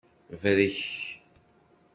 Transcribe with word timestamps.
Brek. 0.41 0.77